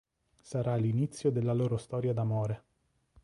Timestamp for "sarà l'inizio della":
0.39-1.53